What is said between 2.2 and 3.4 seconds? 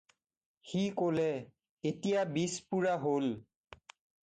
বিছ পূৰা হ'ল।"